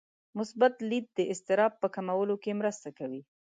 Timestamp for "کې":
2.43-2.51